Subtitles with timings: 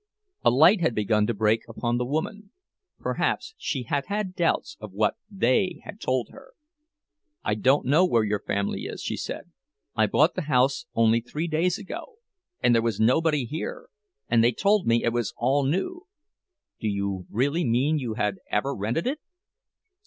[0.41, 2.49] A light had begun to break upon the woman;
[2.97, 6.53] perhaps she had had doubts of what "they" had told her.
[7.43, 9.51] "I don't know where your family is," she said.
[9.93, 12.15] "I bought the house only three days ago,
[12.63, 13.89] and there was nobody here,
[14.27, 16.07] and they told me it was all new.
[16.79, 19.19] Do you really mean you had ever rented it?"